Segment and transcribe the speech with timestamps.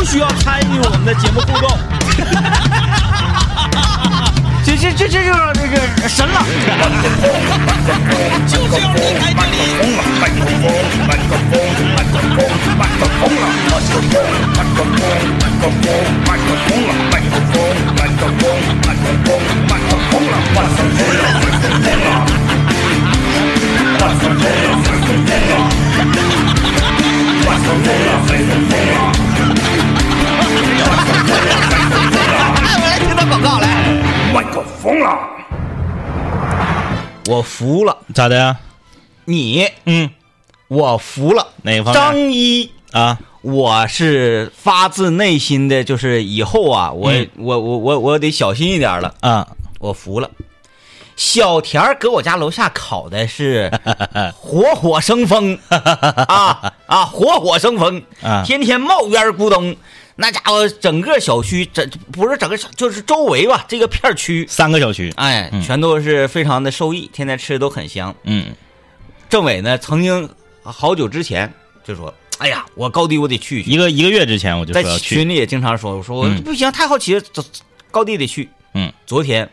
[0.00, 1.76] 不需要参与我们的节目互动。
[4.64, 5.76] 这这这这就是这个
[6.08, 6.42] 神了。
[8.48, 9.50] 就是要离开这里。
[32.72, 33.66] 我来听段广告来。
[34.32, 35.18] 麦克风了，
[37.28, 38.56] 我服了咋的呀？
[39.24, 40.10] 你，嗯，
[40.68, 41.48] 我服了。
[41.62, 41.94] 哪个方面？
[41.94, 49.12] 张一，啊，我是发自内心的，就是以后啊，我、嗯我我我我得小心一点了。
[49.20, 49.48] 啊，
[49.80, 50.30] 我服了。
[51.20, 53.70] 小田儿搁我家楼下烤的是
[54.34, 55.58] 火火生风。
[55.68, 58.02] 啊啊，火火生风。
[58.22, 58.42] 啊。
[58.42, 59.76] 天天冒烟咕咚，
[60.16, 68.14] 那家伙整个小区，整不是整个小，就是周围吧，这个片区，三个小区，哎，全都是非常的受益，天天吃的都很香。
[68.22, 68.46] 嗯。
[69.28, 70.26] 政委呢，曾经
[70.62, 71.52] 好久之前
[71.84, 77.44] 就说：“哎呀，我高低我得去一个一个月之前我就在群里也经常说：“我说我嗯不行，太好奇了，走
[77.90, 79.46] 高低得去。”嗯，昨天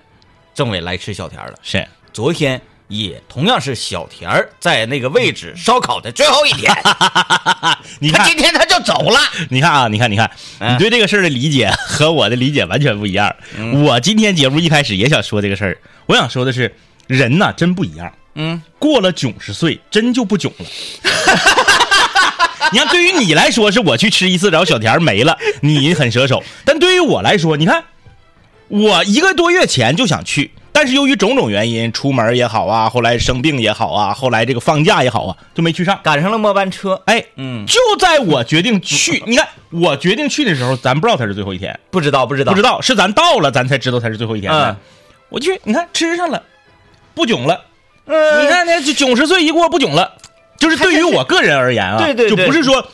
[0.57, 1.53] 政委来吃小田了。
[1.61, 6.75] 是昨天也同样是小田儿在那个位置烧烤的最后一天，
[8.01, 9.19] 你看他今天他就走了。
[9.51, 13.35] 你看啊，你看，你看，嗯你对这个事儿的理解和我的理解完全不一样。
[13.85, 15.77] 我今天节目一开始也想说这个事儿，
[16.07, 18.11] 我想说的是，人呐真不一样。
[18.33, 20.65] 嗯，过了九十岁，真就不囧了。
[22.71, 27.83] 你看，对于你来说，是我去吃一次，然后小田儿没了，你很舍手；但对于我来说，你看，
[28.67, 35.99] 我一个多月前就想去，但是由于种种原因，出门也好啊，后来生病也好啊，后来这个放假也好啊，就没去上。
[36.03, 42.51] 赶上了末班车，哎，嗯，就在我决定去， 你看我决定去的时候，咱不知道他是最后一天，不知道不知道。
[42.51, 44.51] 不知道是咱到了，咱才知道他是最后一天。
[45.29, 46.41] 我去，你看吃上了，
[47.13, 47.61] 不囧了。
[48.05, 48.43] 嗯。
[48.43, 50.13] 你看那这九十岁一过不囧了，
[50.57, 52.37] 就是对于我个人而言啊，对对对。
[52.37, 52.85] 就不是说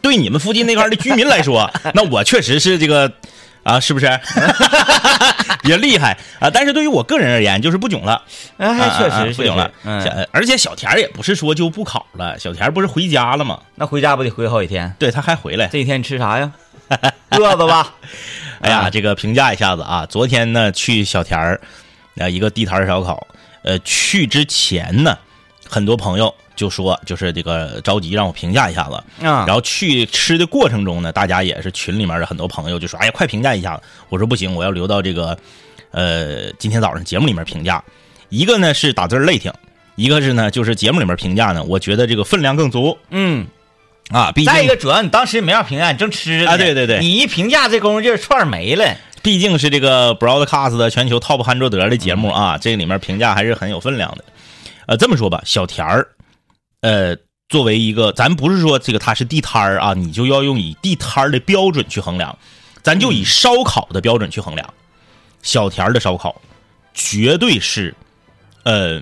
[0.00, 3.12] 对你们附近那块的居民来说， 那我确实是这个
[3.62, 4.06] 啊，是不是
[5.64, 6.50] 也厉害啊？
[6.52, 8.20] 但是对于我个人而言，就是不囧了。
[8.56, 9.70] 哎，啊确实不囧了。
[9.84, 13.60] 嗯，而且小田也不是说就不考了，小田不是回家了吗？
[13.76, 14.92] 那回家不得回好几天？
[14.98, 15.66] 对他还回来。
[15.68, 16.50] 这几天你吃啥呀？
[17.38, 17.94] 饿子吧？
[18.60, 21.60] 哎呀，啊这个评价一下子啊，昨天呢去小田儿，
[22.18, 23.26] 啊一个地摊儿烧烤，
[23.62, 25.16] 呃去之前呢，
[25.68, 28.94] 很多朋友就说就是这个着急让我评价一下子，
[29.26, 35.36] 啊然后去吃的过程中呢，大家也是群里面的很多朋友就说，哎呀快评价一下子，我说不行，我要留到这个
[35.90, 37.82] 呃今天早上节目里面评价，
[38.28, 39.52] 一个呢是打字累挺。
[39.94, 43.46] 一个是呢，就是节目里面评价呢，我觉得这个分量更足嗯，
[44.08, 44.32] 啊。
[44.32, 48.96] 毕竟再一个，主要你当时没法评价，你正吃呢啊对对对你一评价这功夫劲儿串没了。
[49.22, 54.24] 毕竟是这个 Broadcast 的全球 Top 汉卓德的节目啊，这个里面评价还是很有分量的。
[54.86, 56.08] 呃，这么说吧，小田儿，
[56.82, 57.16] 呃，
[57.48, 62.36] 作为一个，咱不是说这个它是地摊儿啊，你就要用以地摊儿的标准去衡量，
[62.82, 64.74] 咱就以烧烤的标准去衡量。
[65.42, 66.40] 小田儿的烧烤
[66.92, 67.94] 绝对是，
[68.64, 69.00] 呃，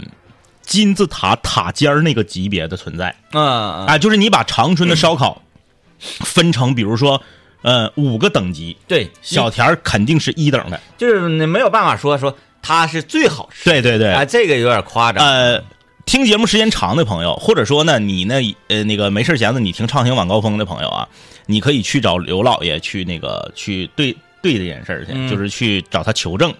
[0.63, 3.15] 金字塔塔尖儿那个级别的存在。
[3.33, 5.43] 嗯，啊，就是你把长春的烧烤
[5.99, 7.23] 分成，比如说，
[7.63, 10.81] 呃，五个等级，对，小田儿肯定是一等的。
[10.97, 13.65] 就是你没有办法说说它是最好吃。
[13.65, 15.27] 对对对，啊，这个有点夸张。
[15.27, 15.63] 呃，
[16.07, 18.35] 听节目时间长的朋友，或者说呢，你呢，
[18.69, 21.09] 呃，那个没事闲的，你听畅行晚高峰的朋友啊，
[21.47, 26.53] 你可以去找刘老爷去那个去对对这件事儿去，嗯就是去找他求证。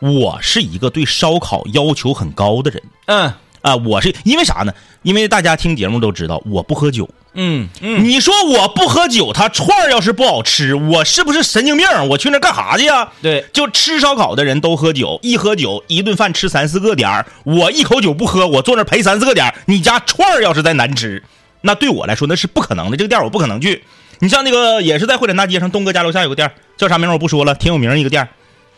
[0.00, 4.74] 我是一个对烧烤要求很高的人嗯啊、我是因为啥呢？
[5.02, 7.08] 因为大家听节目都知道，我不喝酒。
[7.34, 11.86] 嗯嗯，你说我不喝酒，他串儿要是不好吃，我是不是神经病？
[12.08, 13.08] 我去那干啥去呀？
[13.20, 19.54] 对，就吃烧烤的人都喝酒，一喝酒一顿饭吃三四个点儿，我一口酒不喝，我坐那陪三四个点儿。
[19.66, 21.22] 你家串儿要是再难吃，
[21.62, 23.84] 那对我来说那是不可能的，这个店儿我不可能去。
[24.20, 28.28] 你像那个也是在会展大街上，东哥家楼下有个店儿，叫啥名我不说了，挺有名一个店儿，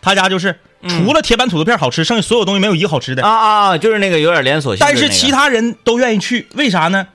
[0.00, 0.58] 他家就是
[0.88, 3.22] 除了铁板土豆片好吃，剩下所有东西没有一个好吃的。
[3.22, 5.00] 啊啊啊，就是那个有点连锁性的那个。
[5.00, 7.06] 但是其他人都愿意去，为啥呢？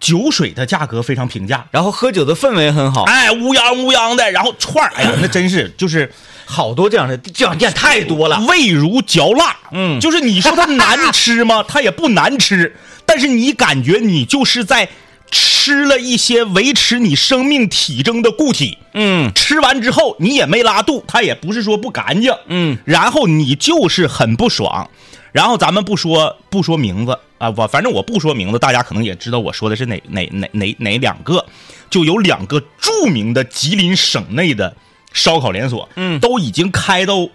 [0.00, 6.10] 酒水的价格非常平价，然后喝酒的氛围很好，哎，乌泱乌泱的，然后串儿，哎呀， 那真是就是
[6.44, 8.38] 好多这样的这样店太多了。
[8.48, 9.56] 味如嚼蜡。
[9.72, 11.64] 嗯就是你说它难吃吗？
[11.68, 12.74] 它也不难吃，
[13.04, 14.88] 但是你感觉你就是在
[15.30, 18.78] 吃了一些维持你生命体征的固体。
[18.94, 22.32] 嗯吃完之后你也没拉肚，它也不是说不干净。
[22.46, 24.88] 嗯，然后你就是很不爽。
[25.32, 31.44] 然后咱们不说不说名字啊，我反正我不说名字，大家可能也知道我说的是哪哪哪哪哪两个，
[31.90, 34.74] 就有两个著名的吉林省内的
[35.12, 36.18] 烧烤连锁，嗯。
[36.20, 37.28] 都已经开到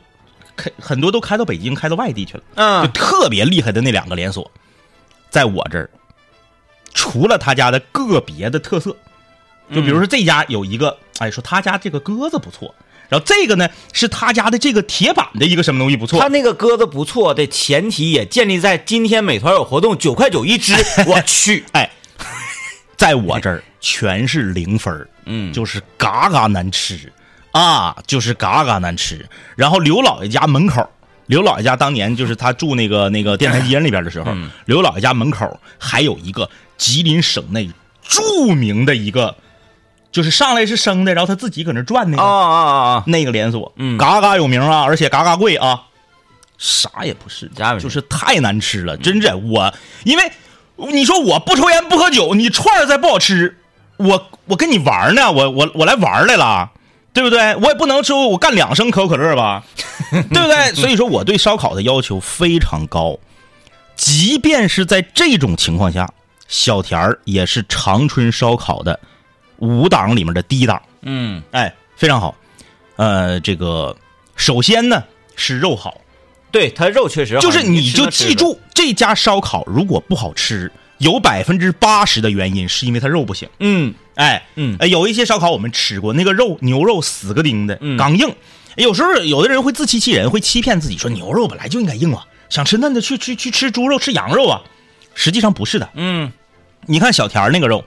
[0.56, 2.84] 开很多都开到北京，开到外地去了，嗯。
[2.84, 4.52] 就嗯特别厉害的那两个连锁，
[5.30, 5.90] 在我这儿，
[6.94, 8.96] 除了他家的个别的特色，
[9.74, 12.74] 就比如说这家有一个，哎，说他家这个鸽子不错，
[13.14, 16.20] 然后这个呢是他家的这个铁板的一个什么东西不错。
[16.20, 20.74] 他，那个鸽子不错的前提也建立在今天美团有活动，九块九一只，
[21.06, 21.88] 我去，哎，
[22.98, 25.54] 在我这儿全是零分儿嗯。
[25.54, 27.14] 就是嘎嘎难吃。
[27.52, 29.24] 啊，就是嘎嘎难吃。
[29.56, 30.90] 然后刘老爷家门口，
[31.28, 34.50] 刘老爷家当年就是他住那个那个电台街那边的时候，嗯。
[34.66, 36.50] 刘老爷家门口还有一个
[36.80, 37.70] 吉林省内
[38.02, 39.36] 著名的一个，
[40.14, 43.04] 就是上来是生的，然后他自己搁那转那个、啊啊啊啊！
[43.08, 45.82] 那个连锁，嗯嘎嘎有名啊，而且嘎嘎贵啊，
[46.58, 47.52] 啥也不是，
[47.82, 49.36] 就是太难吃了，真的。
[49.36, 49.74] 我
[50.06, 50.32] 因为
[50.78, 53.58] 你说我不抽烟不喝酒，你串儿再不好吃，
[53.98, 56.72] 我我跟你玩儿呢，我我我来玩儿来了。
[57.14, 57.56] 对不对？
[57.58, 59.64] 我也不能说我干两升可口可乐吧，
[60.10, 60.74] 对不对？
[60.74, 63.20] 所以说我对烧烤的要求非常高，
[63.96, 66.12] 即便是在这种情况下，
[66.48, 69.00] 小田儿也是长春烧烤的
[69.58, 70.82] 五档里面的第一档。
[71.02, 72.36] 嗯哎，非常好。
[72.96, 73.96] 呃，这个
[74.36, 75.04] 首先呢
[75.36, 76.00] 是肉好，
[76.52, 83.50] 对，它肉确实好就是你就记住这家烧烤如果不好吃，有百分之八十的原因是因为它肉不行。
[83.60, 88.34] 嗯哎，嗯呃有一些烧烤我们吃过，那个肉牛肉死个钉的，嗯刚硬。
[88.76, 94.62] 有时候有的人会自欺欺人，会欺骗自己说牛肉本来就应该硬啊，想吃嫩的去去去吃猪肉吃羊肉啊，
[95.16, 95.90] 实际上不是的。
[95.96, 96.32] 嗯
[96.86, 97.84] 你看小田儿那个肉，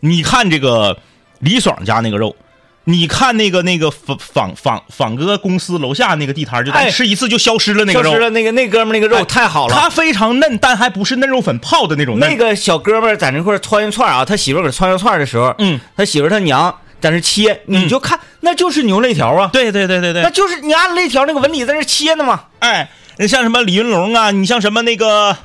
[0.00, 0.98] 你看这个
[1.40, 2.36] 李爽家那个肉，
[2.84, 12.30] 你看那个那个仿仿仿仿哥公司楼下那个地摊就吃一次就消失了那个肉，消失了那个那哥们儿那个肉哎太好了，他非常嫩，但还不是嫩肉粉泡的那种嫩。
[12.30, 20.22] 那个小哥们儿在那块儿穿一串啊，他媳妇儿搁穿一串的时候，嗯，他媳妇他娘在那切，你就看那就是牛肋条啊，对对对对对。
[20.22, 22.44] 那，就是你按肋条那个纹理在那切呢嘛。
[22.60, 25.36] 哎，你像什么李云龙啊，你像什么那个，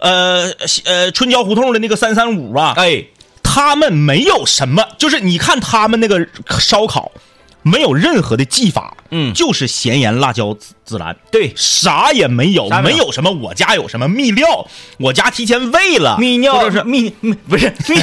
[0.00, 0.50] 呃
[0.84, 3.04] 呃春娇胡同的那个三三五啊，哎，
[3.54, 6.26] 他们没有什么，就是你看他们那个
[6.58, 7.12] 烧烤，
[7.62, 9.32] 没有任何的技法，嗯。
[9.32, 10.58] 就是咸盐辣椒孜
[10.88, 12.82] 孜然，对，啥也没有，没有。
[12.82, 14.66] 没有什么我家有什么秘料，
[14.98, 18.02] 我家提前喂了，泌尿或者是泌泌不是 泌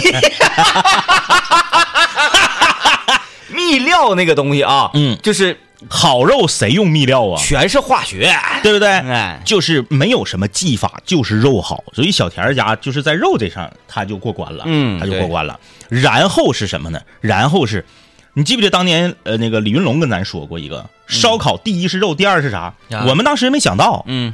[3.51, 5.17] 泌 料那个东西啊，嗯。
[5.21, 5.59] 就是
[5.89, 7.41] 好肉谁用秘料啊？
[7.41, 8.87] 全是化学，对不对？
[8.89, 15.59] 哎就是没有什么技法，就是肉好，所以小田儿家就是在肉这上他就过关了，嗯他就过关了。
[15.89, 17.01] 然后是什么呢？
[17.19, 17.85] 然后是，
[18.33, 22.73] 你记不记得当年呃那个李云龙跟咱说过一个烧烤，第一是肉，第二是啥？
[22.91, 24.33] 啊我们当时没想到，嗯，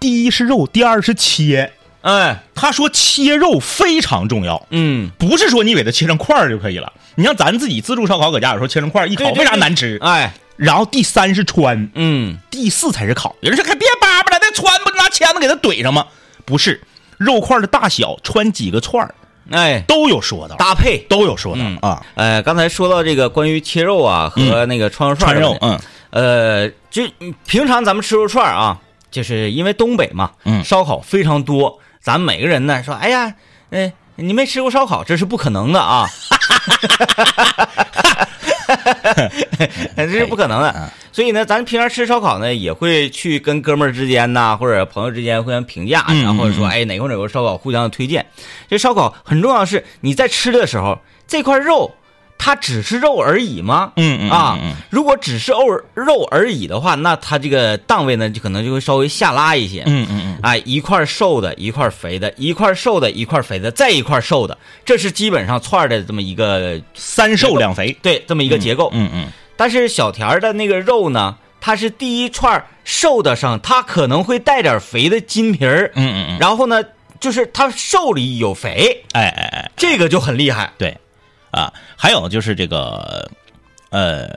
[0.00, 1.72] 第一是肉，第二是切。
[2.02, 6.92] 哎，他说切肉非常重要，嗯，不是说你给它切成块儿就可以了。
[7.16, 9.98] 你像咱自己自助烧烤，搁家有时候切成块儿一烤，为啥难吃？
[10.00, 13.34] 哎，然后第三是穿，嗯，第四才是烤。
[13.40, 16.06] 有人说，还别叭叭了，再穿不拿签子给它怼上吗？
[16.44, 16.80] 不是，
[17.18, 19.14] 肉块的大小，穿几个串儿。
[19.50, 20.98] 哎，都有说道，搭配。
[21.08, 21.78] 都有说道、嗯。
[21.82, 22.04] 啊。
[22.14, 25.78] 呃，刚才说到这个关于切肉啊和那个串肉串穿肉嗯，
[26.10, 28.80] 呃，就嗯平常咱们吃肉串儿啊，
[29.10, 30.64] 就是因为东北嘛，嗯。
[30.64, 33.34] 烧烤非常多，咱每个人呢说，哎呀，
[33.70, 36.08] 哎，你没吃过烧烤，这是不可能的啊，
[39.96, 40.92] 这是不可能嗯的。
[41.12, 48.24] 所以呢，咱平常吃烧烤呢，也会去跟哥们儿之间呐，或者朋友之间互相评价，嗯然后说，哎，哪块哪块烧烤互相推荐。
[48.68, 51.90] 这烧烤很重要的是，你在吃的时候，这块肉
[52.38, 53.92] 它只是肉而已吗？
[53.96, 54.58] 嗯嗯啊
[54.90, 59.82] 如果只是肉肉而已的话，那它这个档位呢，就可能就会稍微下拉一些。
[59.86, 68.90] 嗯嗯嗯，哎，一块瘦的，一块肥的，一块瘦的，一块肥的，再一块瘦的，这是基本上串的这么一个三瘦两肥，对这么一个结构。
[68.92, 69.26] 嗯嗯。
[69.56, 76.82] 但是小田儿的那个肉呢，它是第一串瘦的上，它可能会带点肥的筋皮儿，嗯嗯嗯，然后呢，
[77.18, 80.70] 就是它瘦里有肥，哎哎哎，这个就很厉害。
[80.76, 80.96] 对，
[81.50, 83.30] 啊，还有就是这个，
[83.90, 84.28] 呃，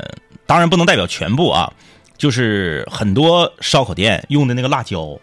[0.46, 1.72] 当然不能代表全部啊，
[2.18, 5.20] 就是很多烧烤店用的那个辣椒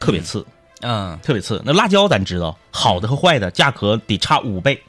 [0.00, 0.44] 特别次，
[0.80, 1.62] 嗯，特别次。
[1.64, 4.82] 那辣椒咱知道，好的和坏的价格得差五倍。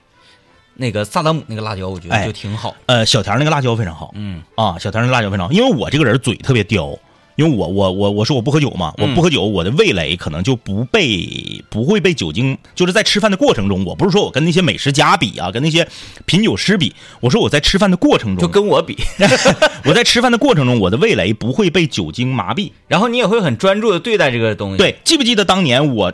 [0.75, 2.73] 那个萨达姆那个辣椒，我觉得哎就挺好。
[2.85, 6.97] 呃，小田那个辣椒非常好嗯啊，小田那个辣椒非常好，因为我这个人嘴特别刁，
[7.39, 15.87] 因为我我我我说我不喝酒嘛，我嗯不喝酒，我的味蕾可能就不被不会被酒精，就是在吃饭的过程中，我不是说我跟那些美食家比啊，跟那些
[16.25, 18.97] 品酒师比，我说我在吃饭的过程中就，跟我比，
[19.87, 22.73] 我在吃饭的过程中，我的味蕾不会被酒精麻痹。
[22.89, 26.11] 然后你也会很专注的对待这个东西。，对，记不记得当年我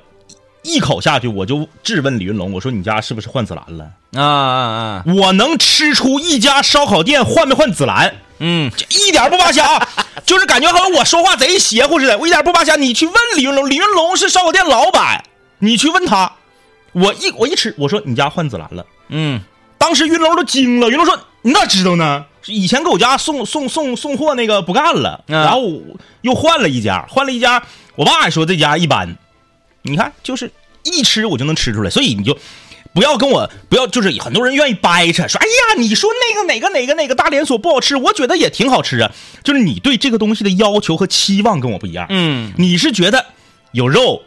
[0.61, 3.85] 一口下去，我就质问李云龙，我说你家是不是换紫兰了？
[4.13, 9.87] 啊啊啊，我能吃出一家烧烤店换没换紫兰，嗯，这一点不扒瞎，
[10.25, 12.17] 就是感觉好像我说话贼邪乎似的。
[12.17, 15.23] 我一点不扒瞎，你去问李云龙，李云龙是烧烤店老板，
[15.59, 16.31] 你去问他。
[16.93, 18.85] 我一我一吃，我说你家换紫兰了。
[19.09, 19.41] 嗯，
[19.77, 22.25] 当时云龙都惊了，云龙说：“你咋知道呢？
[22.45, 25.81] 以前给我家送送送送货那个不干了，啊然后我
[26.21, 27.61] 又换了一家，换了一家。
[27.95, 29.17] 我爸也说这家一般，
[29.81, 30.51] 你看就是
[30.83, 32.37] 一吃我就能吃出来，所以你就
[32.95, 39.11] 不要跟我不要，就是很多人愿意掰扯说，哎呀，你说那个哪个哪个哪个大连锁不好吃，我觉得也挺好吃啊。
[39.43, 43.25] 就是你对这个东西的要求和期望跟我不一样，嗯，你是觉得
[43.73, 44.21] 有肉，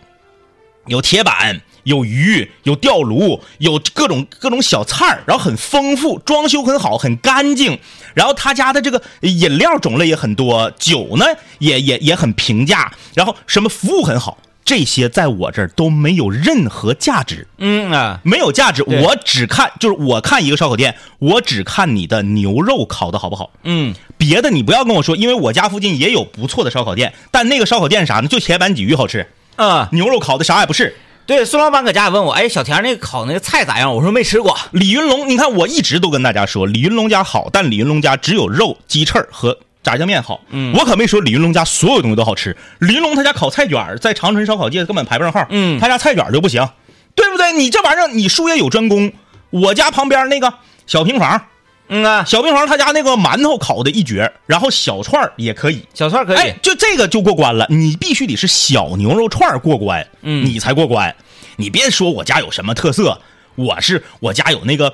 [0.87, 7.78] 有铁板，有鱼，有吊炉，有各种各种小菜儿然后很丰富，装修很好，很干净。
[8.12, 11.25] 然后他家的这个饮料种类也很多，酒呢
[11.58, 14.37] 也也也很平价，然后什么服务很好，
[14.68, 17.46] 这些在我这儿都没有任何价值。
[17.56, 28.28] 嗯啊，没有价值，我只看就是我看一个烧烤店，我只看你的牛肉烤的好不好，嗯，别的你不要跟我说，因为我家附近也有不错的烧烤店，但那个烧烤店啥呢？
[28.28, 30.94] 就铁板鲫鱼好吃，啊，牛肉烤的啥也不是。
[31.25, 33.94] 对，孙老板搁家也问我，哎，小田那个烤那个菜咋样？
[33.94, 34.54] 我说没吃过。
[34.72, 39.58] 李云龙，你看我一直都跟大家说，李云龙家好，但李云龙家只有肉、鸡翅儿和
[39.88, 40.40] 炸酱面好。
[40.50, 42.54] 嗯我可没说李云龙家所有东西都好吃。
[42.80, 46.68] 李云龙他家烤菜卷在长春烧烤界根本排不上号，嗯他家菜卷就不行，
[47.14, 47.52] 对不对？
[47.52, 49.11] 你这玩意儿你术业有专攻。
[49.50, 50.52] 我家旁边那个
[50.87, 51.40] 小平房，
[51.88, 55.83] 嗯啊，小平房他家那个馒头烤的一绝，然后小串儿也可以。
[55.95, 56.37] 小串可以。
[56.37, 61.16] 哎，就这个就过关了，你必须得是小牛肉串儿过关，嗯你才过关。
[61.57, 63.18] 你别说我家有什么特色，
[63.54, 64.92] 我是我家有那个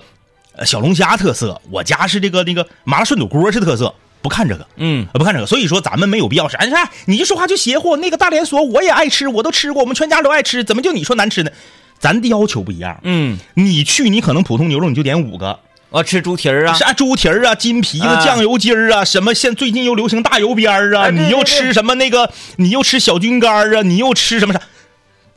[0.54, 3.92] 呃小龙虾特色，我家是这个那个麻辣涮肚锅是特色，
[4.24, 4.66] 不看这个。
[4.76, 7.98] 嗯，呃不看这个，所以说咱们没有必要是，哎，啥你一说话就邪乎。
[7.98, 11.50] 那个大连锁我也爱吃，我都吃过，我们全家都爱吃，怎么就你说难吃呢？
[11.98, 12.98] 咱的要求不一样。
[13.02, 16.72] 嗯，你去，你可能普通牛肉你就点五个，我吃猪蹄儿啊。
[16.72, 24.60] 啥猪蹄儿啊、金皮子、啊酱油筋儿啊，什么现最近又流行大油边儿啊，你又吃什么那个，你又吃小菌干儿啊，你又吃什么啥？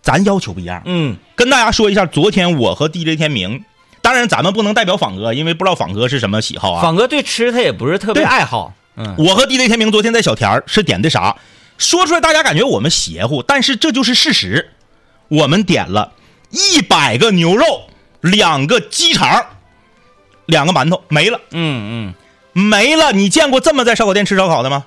[0.01, 0.81] 咱要求不一样。
[0.85, 3.65] 嗯，跟大家说一下，昨天我和 DJ 天明，
[4.07, 6.81] 当然咱们不能代表仿哥，因为不知道仿哥是什么喜好啊。
[6.81, 8.73] 仿哥对吃他也不是特别爱好。
[8.95, 11.35] 嗯，我和 DJ 天明昨天在小田儿是点的啥？
[11.77, 14.69] 说出来大家感觉我们邪乎，但是这就是事实。
[15.27, 16.13] 我们点了
[16.51, 17.89] 一百个牛肉，
[18.21, 19.45] 两个鸡肠，
[20.45, 21.41] 两个馒头，没了。
[21.51, 22.13] 嗯
[22.55, 23.11] 嗯，没了。
[23.11, 24.85] 你见过这么在烧烤店吃烧烤的吗？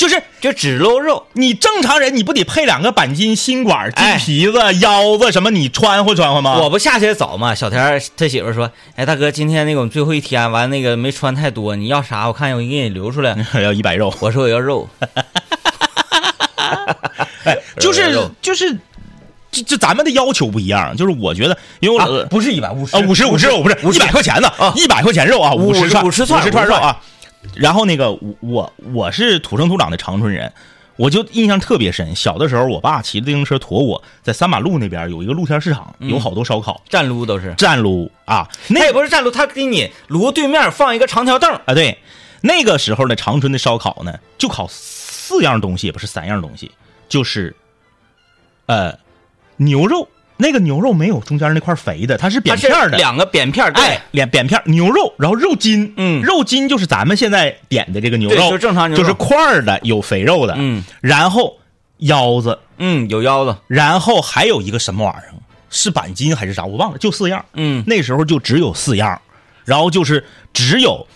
[0.00, 1.26] 就是就只露肉。
[1.34, 6.56] 你正常人，你不得配两个板筋、心管、金哎皮子、腰子什么，你穿乎穿乎吗？
[6.56, 7.54] 我不下去的早吗？
[7.54, 12.26] 小田他媳妇说：“哎，大哥，今天那个我们最后一天，完那个没穿太多，你要啥？
[12.28, 13.36] 我看我给你留出来。
[13.62, 14.88] 要一百肉，我说我要肉。
[17.44, 18.74] 哎，就是就是，
[19.52, 20.96] 这这咱们的要求不一样。
[20.96, 26.98] 就是我觉得，因为我、啊，不是一百五十啊，五十五十肉不是一百块钱呢啊，一百块钱肉啊，五十串五十串五十串肉啊。
[27.54, 30.52] 然后那个我我我是土生土长的长春人，
[30.96, 32.14] 我就印象特别深。
[32.14, 37.54] 小的时候，我爸骑自行车驮我，在三马路那边有一个露天市场，有好多烧烤站撸都是。
[37.54, 38.48] 站撸啊。
[38.68, 41.50] 那也不是站撸，他给你炉对面放一个长条凳。
[41.64, 41.98] 啊，对，
[42.42, 46.70] 那个时候的长春的烧烤呢，就烤四样东西，也不是三样东西，
[47.08, 47.56] 就是，
[48.66, 48.98] 呃，
[49.56, 50.08] 牛肉。
[50.40, 56.22] 那个牛肉没有中间那块肥的，它是扁片儿的，两个扁片儿，哎，扁扁片牛肉，然后肉筋，嗯。
[56.22, 59.02] 肉筋就是咱们现在点的这个牛肉，对就正常牛肉。
[59.02, 60.82] 就是块儿的，有肥肉的，嗯。
[61.00, 61.58] 然后
[61.98, 65.34] 腰子，嗯，有腰子，然后还有一个什么玩意儿，
[65.68, 67.84] 是板筋还是啥，我忘了，就四样，嗯。
[67.86, 69.20] 那时候就只有四样，
[69.64, 71.06] 然后就是只有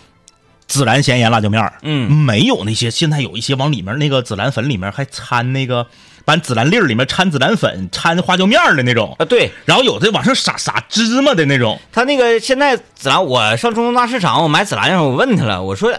[0.69, 1.73] 孜然咸盐辣椒面儿。
[1.81, 2.11] 嗯。
[2.11, 5.87] 没有那些现在有一些往里面那个孜然粉里面还掺那个，
[6.25, 15.93] 把孜然粒儿里面掺孜然粉、掺花椒面儿的那种，啊，对然后有的往上撒撒芝麻的那种，他那个现在孜然，我上中东大市场我买孜然的时候，我问他了，我说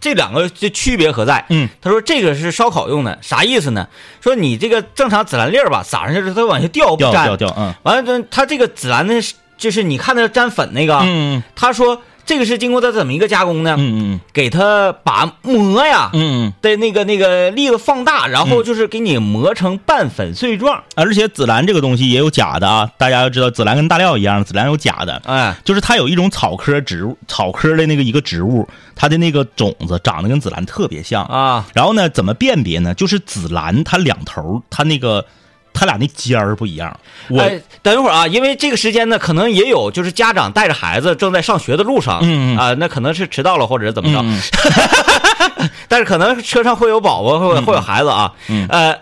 [0.00, 1.44] 这两个这区别何在？
[1.48, 3.88] 嗯，他说这个是烧烤用的，啥意思呢？
[4.20, 9.14] 说你这个正常孜然粒儿吧，撒上去之后它往下掉掉掉掉，嗯完了，这他这个孜然的，
[9.56, 13.74] 就是你看那沾粉那个，嗯他说这个是经过它怎么一个加工呢？
[13.76, 20.80] 嗯嗯给它把磨呀嗯嗯，的那个那个粒子放大，然后就是给你磨成半粉碎状。
[20.94, 25.20] 而且紫兰这个东西也有假的啊，大家要知道，紫兰跟大料一样，紫兰有假的。
[25.24, 31.24] 哎，就是它有一种草科植物，草科的那个一个植物，它的那个种子长得跟紫兰特别像。
[31.24, 32.94] 啊，然后呢，怎么辨别呢？
[32.94, 35.26] 就是紫兰它两头，它那个
[35.72, 36.94] 它俩那尖儿不一样。
[37.28, 42.18] 我、哎，等一会儿啊，因为这个时间呢，可能也有就是家长带着孩子正在上学的路上，
[42.56, 48.66] 啊，那可能是迟到了或者是怎么着，嗯 但是可能车上会有宝宝，会有会有孩子啊，嗯。
[48.68, 48.96] 呃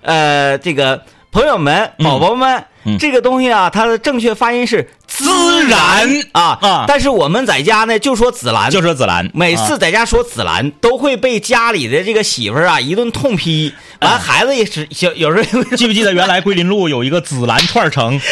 [0.00, 2.96] 呃，这个朋友们、嗯宝宝们，嗯。
[2.98, 4.88] 这个东西啊，它的正确发音是
[5.18, 6.08] 孜然。
[6.32, 6.84] 啊啊。
[6.86, 18.20] 但是我们在家呢就说紫兰，就说紫兰，每啊次在家说紫兰，都会被家里的这个媳妇儿啊一顿痛批，完哎孩子也是小有时候 记不记得原来桂林路有一个紫兰串城？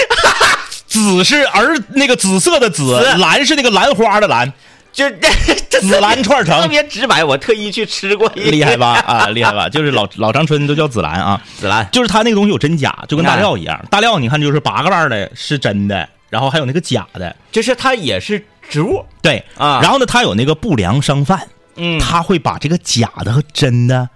[0.88, 3.19] 紫是儿那个紫色的紫，紫。
[3.19, 4.50] 兰是那个兰花的兰，
[4.93, 5.28] 就这
[5.69, 6.55] 这紫兰串城。
[6.55, 8.93] 特城，别直白，我特意去吃过一厉害吧？
[9.07, 9.69] 啊，厉害吧？
[9.69, 11.87] 就是老老长春都叫紫兰啊，紫兰。
[11.93, 13.78] 就是它那个东西有真假，就跟大料一样。
[13.90, 19.04] 大料你看就是八个瓣儿的是真的，然后还有那个假的，就是它也是植物。
[19.23, 19.80] 对啊。
[19.80, 21.99] 然后呢，它有那个不良商贩，嗯。
[22.00, 24.09] 他会把这个假的和真的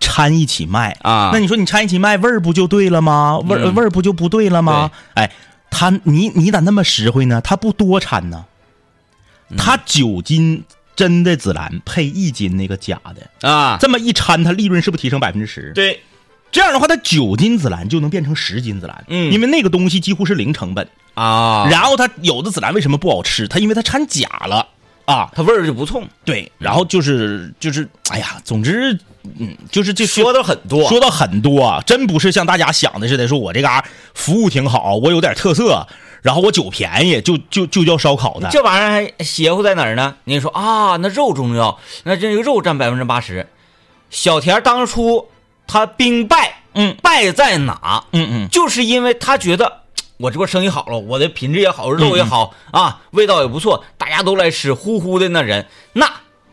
[0.00, 0.96] 掺一起卖。
[1.02, 1.30] 啊。
[1.32, 3.38] 那你说你掺一起卖，味儿不就对了吗？
[3.38, 3.74] 味儿、嗯。
[3.74, 4.90] 味儿不就不对了吗？
[5.14, 5.30] 哎，
[5.70, 7.40] 他你你咋那么实惠呢？
[7.40, 8.44] 他不多掺呢，
[9.50, 9.56] 嗯。
[9.56, 10.64] 他九斤
[10.96, 15.72] 真的紫兰配一斤那个假的，啊，这么一掺，它利润是不是提升百分之十？
[15.74, 16.00] 对。
[16.52, 19.32] 这样的话，它九斤紫兰就能变成十斤紫兰，嗯。
[19.32, 20.88] 因为那个东西几乎是零成本。
[21.14, 23.46] 啊，然后它有的紫兰为什么不好吃？
[23.48, 24.66] 它因为它掺假了
[25.04, 25.30] 啊。
[25.34, 28.98] 它味儿就不冲，对，然后就是就是，哎呀，总之，
[29.38, 35.86] 嗯，就是这说的很多，说到很多啊，真不是像大家想的似的，说我这嘎服务挺好，我有点特色，
[36.22, 38.48] 然后我酒便宜，就就就叫烧烤的。
[38.50, 40.16] 这玩意儿还邪乎在哪儿呢？
[40.24, 43.46] 你说啊，那肉重要，那这个肉占百分之八十。
[44.10, 45.28] 小田当初
[45.66, 48.04] 他兵败，嗯败在哪？
[48.12, 49.79] 嗯嗯，就是因为他觉得
[50.20, 56.10] 我这不生意好了，我的品质也好，肉也好、啊，味道也不错，大家都来吃，呼呼的那人，那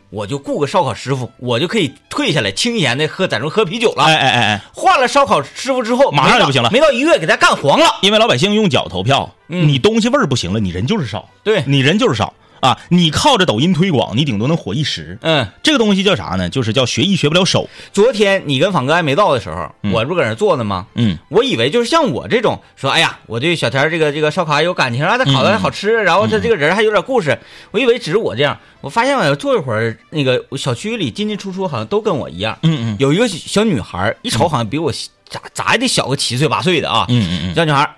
[0.08, 4.04] 我就雇个烧烤师傅，我就可以退下来，清闲的喝在这喝啤酒了。
[4.04, 6.70] 哎哎哎哎，换了烧烤师傅之后，马上就不行了。
[6.70, 7.98] 没到一个月给他干黄了。
[8.00, 9.68] 因为老百姓用脚投票，嗯。
[9.68, 11.62] 你东西味儿不行了，你人就是少，对。
[11.66, 12.78] 你人就是少啊。
[12.88, 15.18] 你靠着抖音推广，你顶多能火一时。
[15.22, 16.48] 嗯，这个东西叫啥呢？
[16.48, 17.68] 就是叫学艺学不了手。
[17.92, 20.86] 昨天你跟访哥还没到的时候，我不搁那坐呢吗？
[20.94, 27.38] 嗯我以为就是像我这种说，哎呀，我对小田这个这个烧烤还有感情啊，他烤的还好吃，然后他这个人还有点故事。
[27.70, 32.58] 我以为只是我这样，我发现我坐一会儿，那个小区里进进出出好像都跟我一样。
[32.62, 34.92] 嗯嗯有一个小女孩，一瞅好像比我
[35.28, 37.04] 咋咋也得小个七岁八岁的啊。
[37.08, 37.94] 嗯嗯嗯，小女孩儿，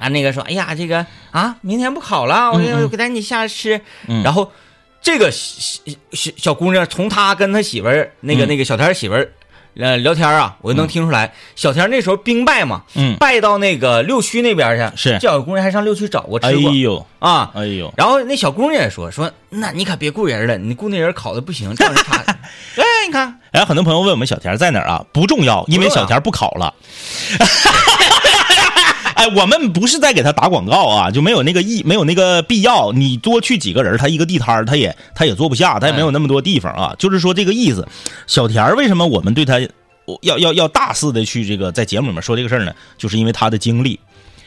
[0.00, 3.80] 啊，那个说，哎呀，这个啊，明天不考了，我给我给带你下来吃。
[4.08, 4.50] 嗯然后
[5.00, 5.80] 这个小
[6.12, 9.30] 小小姑娘，从她跟她媳妇儿那个嗯那个小田媳妇儿。
[9.76, 17.52] 呃，聊天啊，我就能听出来，小田那时候兵败嘛，嗯败到那个六区那边去，是这小姑娘还上六区找过哎吃过、呦啊。
[17.54, 22.16] 哎呦，然后那小姑娘也说说，那你可别雇人了，你雇那人考的不行，这样人差。
[22.76, 25.04] 哎，你看，哎，很多朋友问我们小田在哪儿啊？
[25.12, 26.74] 不重要，因为小田不考了。
[29.20, 32.90] 哎，我们不是在给他打广告啊，就没有那个意，没有那个必要。
[32.90, 36.96] 你多去几个人，他一个地摊儿他也他也坐不下，他也没有那么多地方啊。
[36.98, 37.86] 就是说这个意思。
[38.26, 39.60] 小田儿为什么我们对他
[40.22, 42.72] 要要要大肆的去这个在节目里面说这个事儿呢？
[42.96, 44.00] 就是因为他的经历。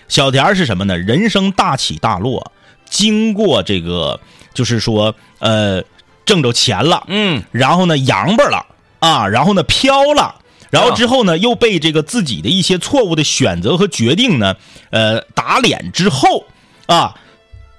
[0.08, 0.98] 小田儿是什么呢？
[0.98, 2.52] 人生大起大落，
[2.90, 4.20] 经过这个
[4.56, 5.84] 就是说呃
[6.26, 8.66] 挣着钱了，嗯，然后呢扬巴了
[8.98, 10.34] 啊，然后呢飘了，
[10.74, 14.56] 然后之后呢又被这个自己的一些错误的选择和决定呢，
[14.90, 16.46] 呃打脸之后
[16.88, 17.16] 啊，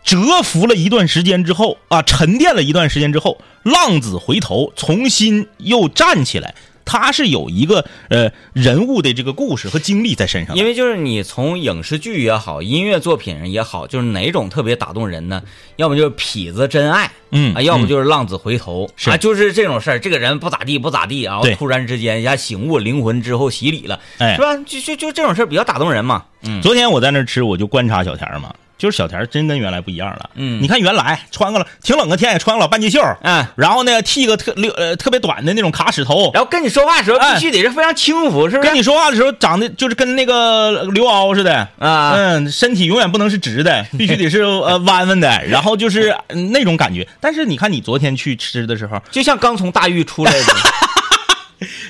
[0.05, 6.55] 蛰伏了一段时间之后啊，沉淀了一段时间之后，浪子回头，重新又站起来。
[6.85, 15.43] 他是有一个呃人物的这个故事和经历在身上，因为就是你从影视剧也好，音乐作品也好，就是哪种特别打动人呢？
[15.77, 19.99] 要么就是痞子真爱，嗯啊，要么嗯就是浪子回头，是啊，就是这种事儿。
[19.99, 24.57] 这个人不咋地，不咋地，然后对突然之间一下醒悟，灵魂之后洗礼了，哎是吧？
[24.67, 26.25] 就就就这种事儿比较打动人嘛。
[26.43, 30.31] 嗯，昨天我在那儿吃，我就观察小田儿嘛，就是小田真跟原来不一样了。
[30.35, 38.69] 嗯你看原来穿个了挺冷的天也穿个老半截袖，嗯，然后呢剃个特溜呃特别短的那种卡尺头，然后跟你说话的时候哎必须得是非常轻浮，是不是？
[38.69, 41.67] 跟你说话的时候长得就是跟那个刘敖似的。
[41.79, 47.07] 啊，嗯，身体永远不能是直的， 必须得是呃弯弯的，然后就是嗯那种感觉。
[47.21, 50.39] 但是你看你昨天去吃的时候，就像刚从大狱出来的，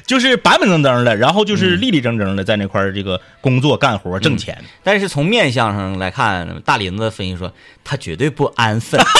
[0.06, 4.62] 就是板板正正的，然后就是立立正正的在那块儿这个工作干活挣钱。
[4.82, 9.00] 但是从面相上来看，大林子分析说他绝对不安分。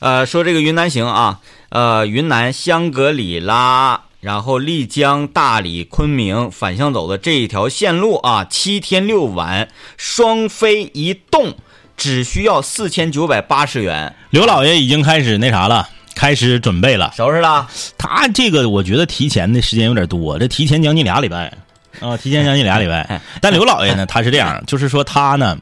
[0.00, 1.40] 呃，说这个云南行啊，
[1.70, 11.54] 呃，云南香格里拉，然后丽江、大理、昆明反向走的这一条线路啊，七天六晚，双飞一动，
[11.96, 14.14] 只需要四千九百八十元。
[14.28, 17.12] 刘老爷已经开始那啥了，开始准备了。
[17.16, 17.68] 收拾了？
[17.98, 21.52] 他这个我觉得提前的时间有点多，这提前将近俩礼拜
[22.00, 23.20] 啊， 提前将近俩礼拜。
[23.40, 25.58] 但刘老爷呢，他是这样，就是说他呢，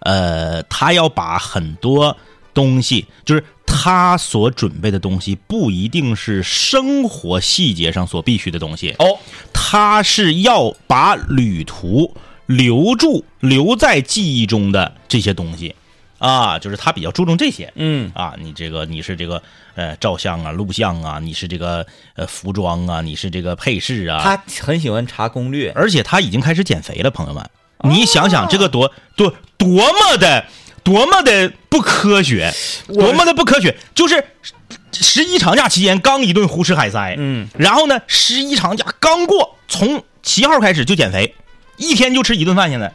[0.00, 2.16] 呃，他要把很多
[2.52, 9.18] 东西，就是他所准备的东西，不一定是生活细节上所必须的东西哦，
[9.52, 12.14] 他是要把旅途
[12.46, 15.74] 留住、留在记忆中的这些东西
[16.24, 17.70] 啊，就是他比较注重这些。
[17.76, 19.42] 嗯，啊，你这个你是这个
[19.74, 25.70] 呃照相啊、录像啊，你是这个呃服装啊，你是这个配饰啊，他很喜欢查攻略。
[25.74, 27.50] 而且他已经开始减肥了，朋友们，
[27.82, 30.46] 你想想这个多多多么的
[30.82, 32.50] 多么的不科学，
[32.88, 34.24] 多么的不科学，就是
[34.92, 41.34] 十一长假期间刚一顿胡吃海塞，嗯，然后呢，十一长假刚过，从七号开始就减肥，
[41.76, 42.92] 一天就吃一顿饭，现在。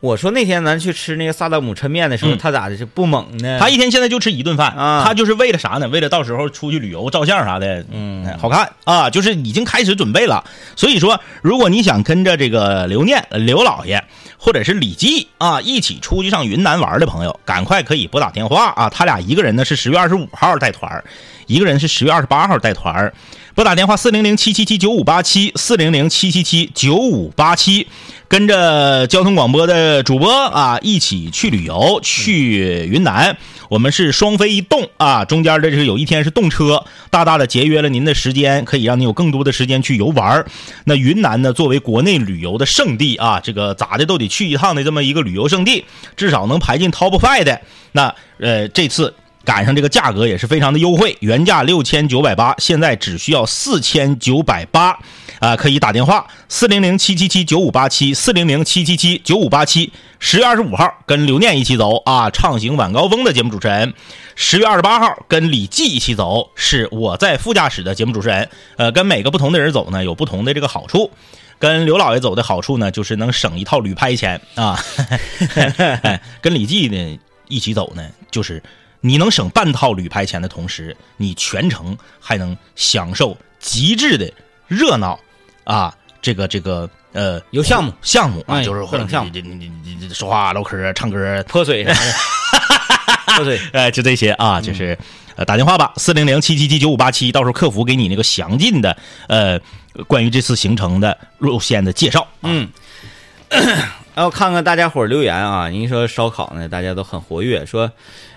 [0.00, 3.58] 我说那天咱去吃那个萨达姆抻面的时候，嗯他咋的是不猛呢？
[3.60, 5.86] 他一天现在就吃一顿饭啊他就是为了啥呢？
[5.88, 10.42] 为了到时候出去旅游照相啥的，嗯哎好看啊，就是已经开始准备了。
[10.74, 14.02] 所以说，如果你想跟着这个刘念、呃刘老爷
[14.38, 21.04] 或者是李记啊一起出去上云南玩的朋友，赶快可以拨打电话啊，他俩一个人呢是十月二十五号带团，
[21.46, 23.12] 一个人是十月二十八号带团。
[23.54, 27.86] 拨打电话四零零七七七九五八七四零零七七七九五八七，
[28.30, 33.36] 跟着交通广播的主播啊一起去旅游，去云南。
[33.68, 40.46] 我们是双飞一动啊，中间的这个有一天是动车，大大的节约了您的时间，可以让你有更多的时间去游玩。
[40.84, 45.84] 那云南呢，作为国内旅游的圣地啊，这个咋的都得去一趟的这么一个旅游胜地，
[46.16, 47.60] 至少能排进 top five 的。
[47.90, 49.12] 那呃，这次。
[49.44, 54.98] 赶上这个价格也是非常的优惠，原价六千九百八，现在只需要四千九百八，
[55.38, 59.92] 啊，可以打电话四零零七七七九五八七四零零七七七九五八七。
[60.22, 63.88] 十月二十五号跟刘念一起走啊，畅行晚高峰的节目主持人；
[64.36, 68.46] 十月二十八号跟李记一起走，是我在副驾驶的节目主持人。
[68.76, 71.10] 呃，跟每个不同的人走呢，有不同的这个好处。
[71.58, 74.78] 跟刘老爷走的好处呢，就是能省一套旅拍钱啊。
[76.42, 78.62] 跟李记呢一起走呢，就是
[79.00, 84.30] 你能省半套旅拍钱的同时，你全程还能享受极致的
[84.68, 85.18] 热闹
[85.64, 85.94] 啊！
[86.22, 93.58] 这个这个呃，有项目项目啊，哎就是各种项目你你你你你说话唠嗑唱歌，泼水啥的， 泼水。
[93.72, 94.96] 哎，就这些啊，就是
[95.34, 98.96] 呃打电话吧，四零零七七七九五八七，到时候客服给你那个详尽的
[99.28, 99.58] 呃
[100.06, 102.28] 关于这次行程的路线的介绍。
[102.42, 102.68] 嗯，
[104.14, 107.92] 然后看看大家伙留言啊，您说烧烤呢，大家都很活跃，说，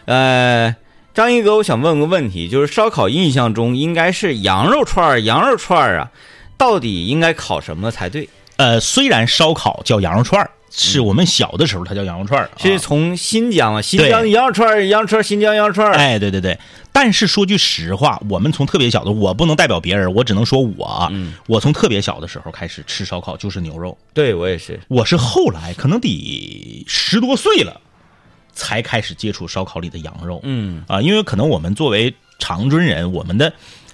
[0.05, 0.75] 呃，
[1.13, 6.11] 张一哥，我想问个问题，就是烧烤印象中应该是羊肉串，羊肉串啊，
[6.57, 8.29] 到底应该烤什么才对？
[8.57, 12.57] 呃，虽然烧烤叫羊肉串儿，是我们小的时候它叫羊肉串儿，啊。
[12.57, 15.93] 是从新疆啊，新疆羊肉串儿，羊肉串儿，新疆羊肉串儿。
[15.93, 16.57] 哎，对对对，
[16.91, 21.11] 但是说句实话，我们从特别小的，我不能代表别人，我只能说我
[21.47, 27.81] 我从特别小的时候开始吃烧烤就是牛肉，对我也是，我是后来可能得十多岁了，
[28.53, 30.39] 才开始接触烧烤里的羊肉。
[30.43, 30.83] 嗯。
[30.87, 33.53] 啊，因为可能我们作为长春人，我们的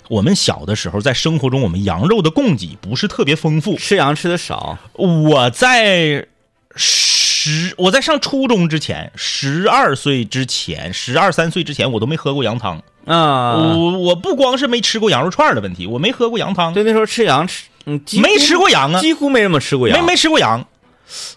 [0.09, 3.77] 我们小的时候在生活中，我们羊肉的供给不是特别丰富。
[3.77, 6.27] 吃羊吃的少，我在
[6.75, 12.81] 十我在上初中之前，十二岁之前，十二三岁之前，我都没喝过羊汤。
[13.05, 20.65] 啊，我我不光是没吃过羊肉串的问题，我没喝过羊汤，对，那时候吃羊吃，嗯，没吃过羊啊，几乎没怎么吃过羊，没没吃过羊。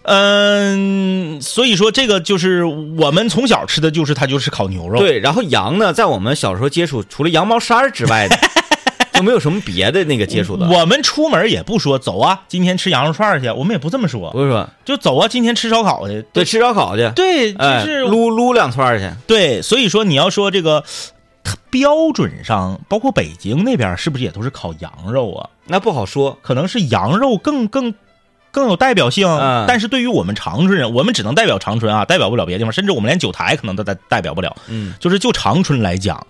[0.03, 4.99] 嗯，所以说这个就是我们从小吃的就是它就是烤牛肉。
[4.99, 8.47] 对，然后羊呢，在我们小时候接触，除了羊毛衫之外的，就
[9.23, 10.67] 没有什么别的那个接触的。
[10.67, 16.23] 我们出门也不说走啊，今天吃羊肉串去，我们也不这么说，不是说就走啊，今天吃烧烤去。
[16.33, 19.09] 对吃烧烤去，对，就哎，是、撸撸两串儿去。
[19.25, 20.83] 对，所以说你要说这个，
[21.43, 25.49] 它标准上，包括北京那边是不是也都是烤羊肉啊？
[25.65, 27.93] 那不好说，可能是羊肉更更
[28.51, 34.55] 更有代表性，嗯但是对于我们长春人，我们只能代表长春啊，代表不了别的地方，甚至我们连九台可能都代代表不了。
[34.67, 36.27] 嗯，就是就长春来讲，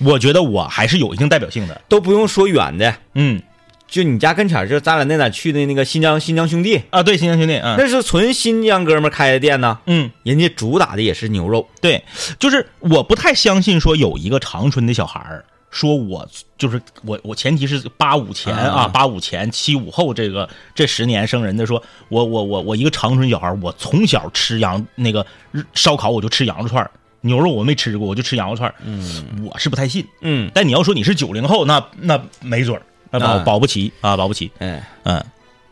[0.00, 1.80] 我觉得我还是有一定代表性的。
[1.88, 3.42] 都不用说远的，嗯。
[3.88, 7.74] 就你家跟前儿，就是咱俩那哪去的那个新疆新疆兄弟，啊，对，新疆兄弟，嗯。
[7.76, 11.68] 那是纯新疆哥们开的店呢，嗯，人家主打的也是牛肉。
[11.80, 12.04] 对，
[12.38, 15.44] 就是我不太相信说有一个长春的小孩儿。
[15.72, 25.24] 说我就是我，我前提是八五前啊，嗯八五前七五后这个这十年生人的说，我我我我一个长春小孩儿，我从小吃羊那个
[25.72, 26.90] 烧烤我就吃羊肉串儿
[27.22, 28.74] 牛肉我没吃过，我就吃羊肉串儿。
[28.84, 30.06] 嗯，我是不太信。
[30.20, 34.50] 嗯，但你要说你是九零后，那那没准儿，那保啊保不齐啊，保不齐。
[34.58, 34.82] 哎。
[35.04, 35.24] 嗯，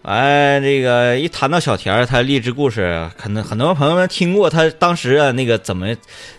[0.03, 5.95] 哎，这个一谈到小田儿，他励志故事，可能很多朋友们听过他当时啊那个怎么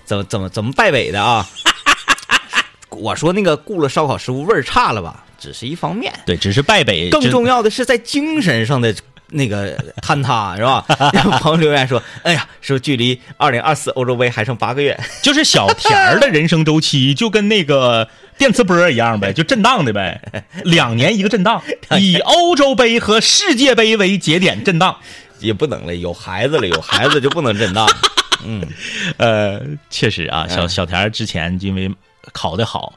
[0.05, 1.47] 怎么怎么怎么败北的啊。
[2.89, 8.93] 我说那个雇了烧烤师傅味儿差了吧，只是一方面，对，只是败北，更重要的是在精神上的
[9.29, 10.85] 那个坍塌，是吧？
[11.13, 14.99] 然后朋友留言说：“哎呀，说距离二零二四欧洲杯还剩八个月。
[15.21, 20.21] 就是小田儿的人生周期，就跟那个电磁波一样呗，就震荡的呗，
[20.63, 21.61] 两年一个震荡，
[21.99, 24.95] 以欧洲杯和世界杯为节点震荡。”
[25.39, 27.89] 也不能了，有孩子了，有孩子就不能震荡。
[28.43, 28.61] 嗯，
[29.15, 31.89] 呃，确实啊，小小田之前因为
[32.33, 32.93] 考得好，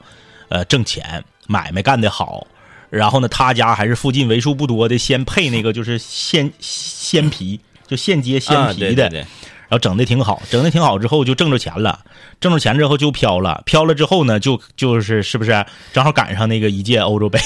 [0.49, 2.45] 呃，挣钱，买卖干得好，
[2.93, 11.99] 然后呢，他家还是附近为数不多的先配那个就是鲜鲜皮，就现接鲜啊皮的，对对对然后整的挺好，整的挺好之后就挣着钱了，
[12.39, 17.39] 挣着钱之后就飘了，飘了之后呢，就就是是不是正好赶上那个一届欧洲杯，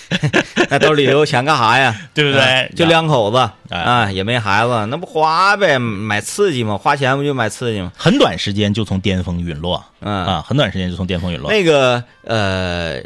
[0.68, 1.98] 那兜里留钱干啥呀？
[2.12, 3.38] 对不对啊就两口子
[3.70, 6.76] 哎啊，也没孩子，那不花呗，买刺激嘛？
[6.76, 7.90] 花钱不就买刺激嘛？
[7.96, 13.00] 很短时间就从巅峰陨落，嗯啊，很短时间就从巅峰陨落，那个呃，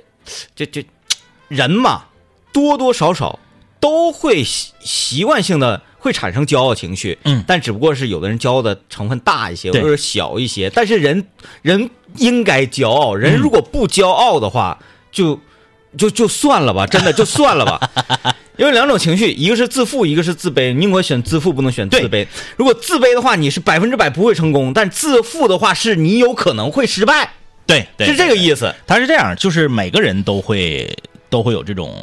[0.56, 0.82] 就就
[1.48, 2.04] 人嘛，
[2.52, 3.38] 多多少少
[3.80, 10.70] 都会习习惯性的会产生骄傲情绪，嗯但只不过是有的人骄傲的成分大一些，或者小一些。
[10.70, 11.26] 但是人
[11.62, 14.78] 人应该骄傲，人如果不骄傲的话，
[15.10, 15.40] 就
[15.96, 17.90] 就就算了吧，真的就算了吧。
[18.58, 20.74] 因为两种情绪，一个是自负，一个是自卑。
[20.74, 22.26] 你应该选自负，不能选自卑。
[22.56, 27.34] 如果自卑的话，你是百分之百不会成功；但自负的话，是你有可能会失败，
[27.64, 28.34] 对对，是这个。
[28.36, 28.74] 意思。
[28.84, 30.92] 他是这样，就是每个人都会
[31.30, 31.94] 都会有这种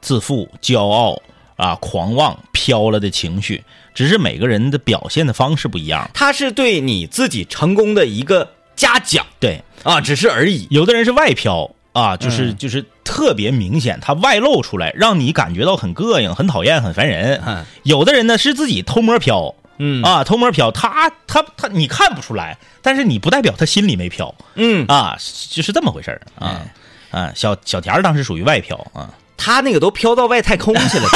[0.00, 1.20] 自负、骄傲
[1.56, 3.64] 啊、狂妄、飘了的情绪，
[3.94, 6.08] 只是每个人的表现的方式不一样。
[6.14, 9.26] 他是对你自己成功的一个嘉奖。
[9.40, 10.66] 对，啊，只是而已。
[10.70, 12.56] 有的人是外飘啊，就是、嗯。
[12.56, 17.42] 就是特别明显，他外露出来，让你感觉到很膈应、很讨厌、很烦人。
[17.44, 17.64] 嗯。
[17.82, 19.54] 有的人呢是自己偷摸飘。
[19.78, 20.02] 嗯。
[20.02, 24.32] 啊，偷摸飘，他他他，你看不出来，但是你不代表他心里没飘。
[24.54, 25.16] 嗯，啊，
[25.50, 26.62] 就是这么回事儿啊
[27.10, 27.32] 啊。
[27.34, 31.08] 小小田儿当时属于外漂啊，他那个都飘到外太空去了。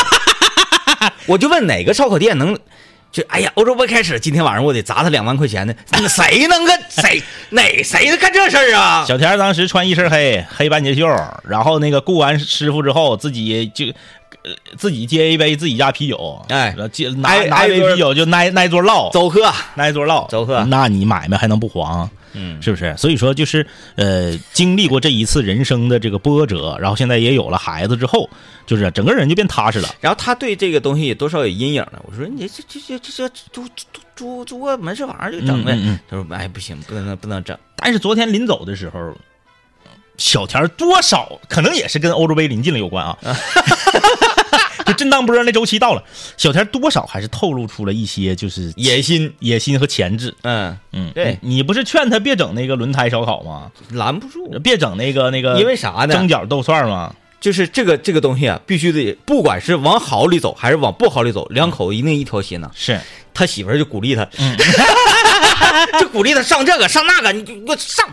[1.26, 2.57] 我就问哪个烧烤店能，
[3.11, 5.74] 就哎呀，欧洲杯开始，今天晚上我得砸他两万块钱呢？
[5.92, 9.05] 那谁能干谁哪谁能干这事儿啊？
[9.07, 11.07] 小田当时穿一身黑黑半截袖，
[11.44, 13.87] 然后那个雇完师傅之后，自己就。
[14.44, 22.11] 呃自己接一杯自己家啤酒，哎接拿拿一杯啤酒就挨挨桌唠，走客，挨桌唠，走客那你买卖还能不黄？
[22.32, 22.94] 嗯，是不是？
[22.96, 23.66] 所以说就是
[23.96, 28.28] 呃，经历过这一次人生的这个波折，然后现在也有了孩子之后，
[28.66, 29.88] 就是整个人就变踏实了。
[30.00, 32.02] 然后他对这个东西多少有阴影了。
[32.06, 33.84] 我说你这这这这这租租
[34.16, 37.56] 租租个门市房就整呗嗯嗯嗯，他说哎不行，不能不能整。
[37.76, 39.16] 但是昨天临走的时候，
[40.16, 43.16] 小田儿多少可能也是跟欧洲杯临近了有关啊。
[44.86, 46.02] 就震荡波那周期到了，
[46.36, 50.34] 小田多少还是透露出了一些就是野心，野心和潜质。
[50.42, 51.38] 嗯，嗯，对。
[51.40, 53.70] 你你不是劝他别整那个轮胎烧烤吗？
[53.90, 56.08] 拦不住，别整那个那个，因为啥呢？
[56.08, 57.14] 蒸饺豆串吗？
[57.40, 63.00] 就是这个这个东西啊，必须得，不管是往好里走还是往不好里走，两口子一定一条心呐、是，
[63.34, 64.56] 他媳妇儿就鼓励他，嗯。
[66.00, 68.08] 就鼓励他上这个上那个，你就给我上。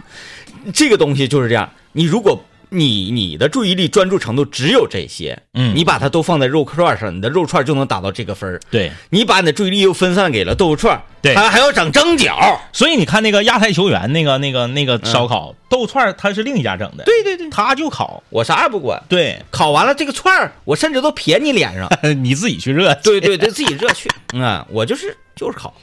[0.73, 8.59] 这个东西就是这样，你如果你你的注意力专注程度只有这些，嗯你把它都放在肉串上，你的肉串就能打到这个分儿。
[8.69, 8.91] 对。
[9.09, 21.89] 你把你的注意力又分散给了豆腐串，对还还要整蒸饺，所以你看那个亚太球员那个那个那个烧烤、豆串儿，他是另一家整的，对对对，他就烤，我啥也不管，对，烤完了这个串儿，我甚至都撇你脸上。
[22.23, 24.09] 你自己去热，对对对，自己热去。
[24.33, 25.73] 嗯，我就是就是烤。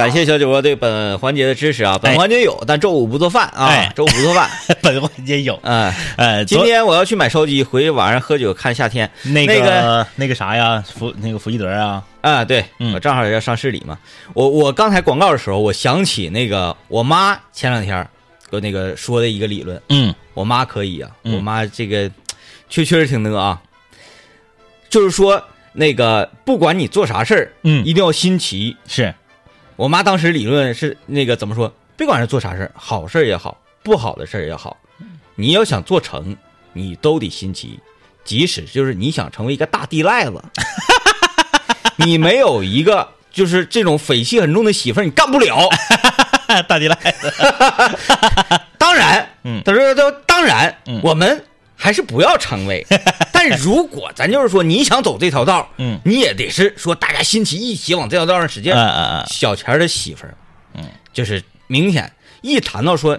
[0.00, 1.98] 感谢小酒窝对本环节的支持啊！
[2.02, 3.92] 本环节有，但周五不做饭啊，哎。
[3.94, 4.48] 周五不做饭。
[4.80, 9.10] 本环节有，嗯，哎，今天我要去买烧鸡，回去晚上喝酒看夏天。
[9.24, 12.94] 那那个那个啥呀，福那个福一德啊，啊，对、嗯。
[12.94, 13.98] 我正好要上市里嘛。
[14.32, 18.08] 我我刚才广告的时候，我想起那个我妈前两天儿
[18.50, 20.14] 给我那个说的一个理论，嗯。
[20.32, 21.34] 我妈可以啊，嗯。
[21.36, 22.10] 我妈这个
[22.70, 23.60] 确确实挺能啊，
[24.88, 27.84] 就是说那个不管你做啥事儿，嗯。
[27.84, 28.74] 一定要新奇。
[28.86, 29.14] 是，
[29.80, 31.72] 我妈当时理论是那个怎么说？
[31.96, 34.76] 别管是做啥事儿，好事儿也好，不好的事儿也好，
[35.36, 36.36] 你要想做成，
[36.74, 37.80] 你都得新奇。
[38.22, 40.44] 即使就是你想成为一个大地赖子，
[41.96, 45.66] 你没有一个就是这种匪气很重的媳妇儿，你干不了。
[46.68, 47.32] 大地赖子，
[48.76, 51.42] 当然，嗯他说他当然，嗯我们
[51.80, 52.86] 还是不要成为。
[53.32, 58.72] 但如果咱就是说你想走这条道，嗯你也得是说大家心齐一起往这条道上使劲。
[58.72, 60.34] 嗯嗯嗯，小钱的媳妇儿，
[60.74, 62.12] 嗯，就是明显
[62.42, 63.18] 一谈到说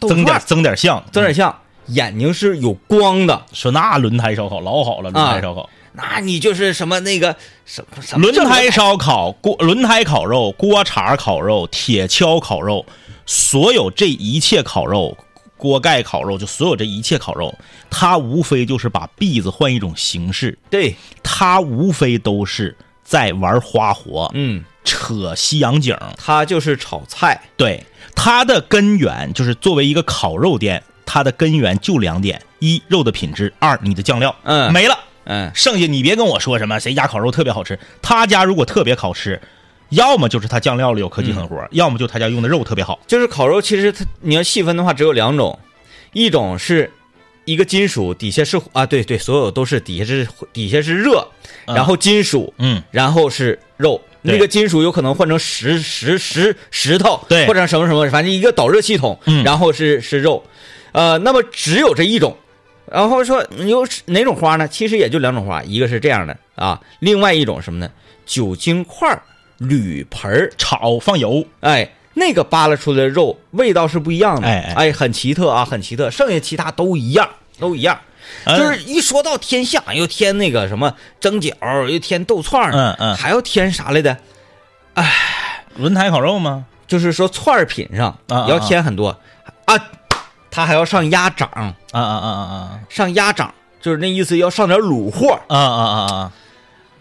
[0.00, 1.54] 增点增点像，增点像，
[1.88, 7.36] 眼睛是有光的，说那轮胎烧烤老好了，轮胎烧烤，那你就是什么那个
[7.66, 12.86] 什么什么轮胎烧烤、锅轮胎烤肉、锅铲烤肉、铁锹烤肉，
[13.26, 15.18] 所有这一切烤肉。
[15.60, 17.54] 锅盖烤肉，就所有这一切烤肉，
[17.90, 25.94] 它无非就是把篦子换一种形式，对，它无非都是在玩花活，嗯，扯西洋景。
[26.16, 27.84] 它就是炒菜，对，
[28.16, 34.34] 它的根源就是作为一个烤肉店，它的根源就两点：一肉的品质，二你的酱料。
[34.44, 34.98] 嗯没了。
[35.24, 39.40] 嗯，剩下你别跟我说什么谁家烤肉特别好吃，他家如果特别好吃，
[39.90, 42.98] 要么就是他酱料里有科技狠活，要么就他家用的肉特别好。
[43.06, 45.58] 就是烤肉，其实它你要细分的话，只有两种，
[46.12, 46.90] 一种是
[47.44, 51.26] 一个金属底下是啊，对对，所有都是底下是底下是热，
[51.66, 54.00] 嗯然后金属，嗯，然后是肉。
[54.22, 60.44] 那个金属有可能换成石石石石头，对或者什么什么，反正一个导热系统，嗯然后是是肉，
[60.92, 62.36] 呃，那么只有这一种。
[62.84, 64.68] 然后说有哪种花呢？
[64.68, 67.90] 其实也就两种花，一个是这样的啊，另外一种什么呢？
[68.26, 69.22] 酒精块儿、
[69.60, 76.10] 铝盆儿，炒放油，哎，那个扒拉出来的肉味道是不一样的，哎哎很奇特啊，很奇特。
[76.10, 77.98] 剩下其他都一样，都一样。
[78.44, 84.16] 嗯就是一说到天下，又添那个什么蒸饺，又添豆串儿嗯嗯还要添啥来的？
[84.94, 86.64] 哎轮胎烤肉吗？
[86.86, 89.08] 就是说串儿品上要添很多
[89.64, 89.74] 啊，
[90.50, 95.38] 他还要上鸭掌，啊啊啊啊啊上鸭掌，就是那意思要上点卤货。
[95.48, 96.32] 啊啊啊啊啊！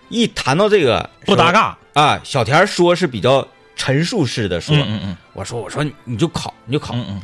[0.09, 1.77] 一谈到这个不搭嘎。
[1.99, 7.21] 啊，小田说是比较陈述式的说，嗯嗯嗯我说我说你就考你就考，嗯嗯，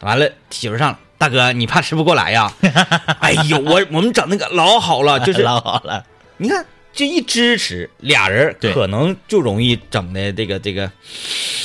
[0.00, 2.52] 完了，媳妇儿上了，大哥，你怕吃不过来呀？
[3.20, 6.04] 哎呦，我我们整那个老好了，就是 老好了。
[6.38, 10.90] 你看这一支持，俩人可能就容易整的这个这个。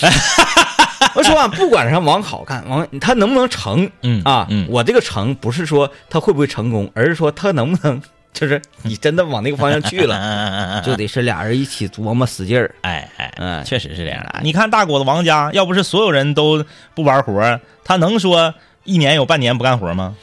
[1.15, 8.01] 我说啊，不管是往好看，往他能不能成，嗯啊，嗯我这个成不是说他会不会成功，而是说他能不能，
[8.33, 12.73] 就是你真的往那个方向去嗯了，就得是俩人一起琢磨使劲儿。
[12.81, 14.39] 哎哎，嗯确实是这样的。
[14.41, 16.63] 你看大果子王家，要不是所有人都
[16.95, 20.15] 不玩活，他能说一年有半年不干活吗？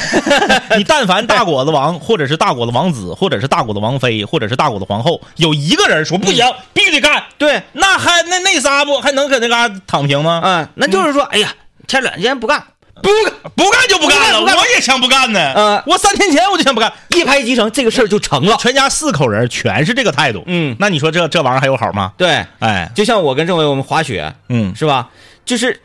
[0.78, 10.40] 你但凡大果子王，或者是大果子王子，或者是大果子王妃，或者是大果子皇后，有一个人说不行，必须得干，对，那还那那仨不还能搁那嘎躺平吗？
[10.44, 11.52] 嗯，那就是说，哎呀，
[11.86, 12.62] 前两天不干，
[13.02, 15.52] 不干不干就不干了，干干我也想不干呢。
[15.56, 18.56] 嗯我三天前我就想不干，一拍即成，这个事儿就成了。
[18.58, 20.42] 全家四口人全是这个态度。
[20.46, 22.12] 嗯那你说这这玩意儿还有好吗？
[22.16, 25.10] 对，哎，就像我跟政委我们滑雪，嗯，是吧？
[25.44, 25.80] 就是，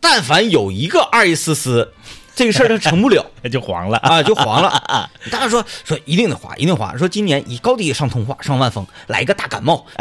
[0.00, 1.92] 但凡有一个二一丝丝，
[2.34, 3.98] 这个事儿就成不了 就黄了。
[3.98, 5.10] 啊，就黄了。
[5.30, 6.96] 大家说说一定得滑，一定滑。
[6.96, 9.84] 说今年以高低上通化，上万峰，来一个大感冒，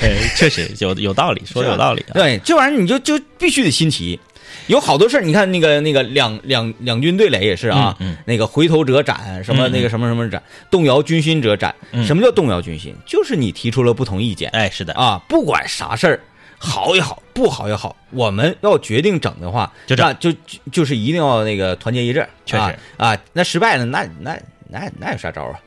[0.00, 2.14] 哎，确实有有道理，说的有道理啊。
[2.14, 4.18] 对，这玩意儿你就就必须得新奇。
[4.70, 8.16] 有好多事儿，你看那个那个两两两军对垒也是啊，嗯嗯。
[8.24, 11.74] 那个回头者斩，什么那个什么什么斩，动摇军心者斩。
[11.90, 12.06] 嗯。
[12.06, 12.94] 什么叫动摇军心？
[13.04, 16.20] 就是你提出了不同意见，哎，是的，啊，不管啥事儿，
[16.56, 20.38] 好也好，不好也好，我们要决定整的话，就这样就就
[20.70, 22.62] 就是一定要那个团结一致，确实。
[22.62, 25.58] 啊啊，那失败了，那那那那有啥招啊？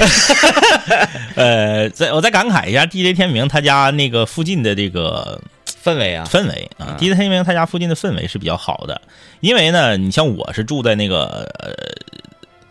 [1.36, 5.38] 呃，再我再感慨一下，DJ 天明他家那个附近的这个
[5.86, 9.00] 氛围啊，氛围啊啊，DJ 天明他家附近的氛围是比较好的，
[9.38, 11.72] 因为呢，你像我是住在那个呃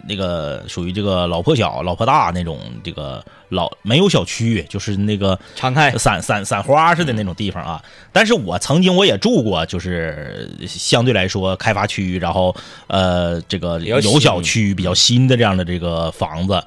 [0.08, 7.82] 那个属于这个老破小、老破大那种这个老没有小区，就是那个敞开，散散散花似的那种地方啊。
[8.12, 12.54] 但是我曾经我也住过，就是相对来说开发区，然后
[12.88, 16.62] 呃这个有小区比较新的这样的这个房子，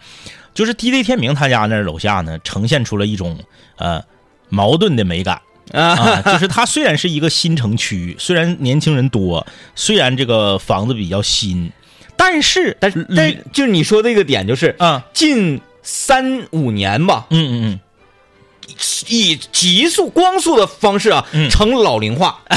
[0.54, 3.38] 就是 DJ 天明他家那儿楼下呢，呈现出了一种
[3.76, 4.02] 呃
[4.48, 5.40] 矛盾的美感。
[5.72, 11.70] 啊，就是它虽然是一个新城区，虽然年轻人多，虽然这个房子比较新，
[12.16, 17.80] 但是但是但就是你说这个点，就是啊，近三五年吧，嗯嗯嗯，
[19.08, 21.48] 以急速光速的方式啊，嗯。
[21.50, 22.40] 成老龄化。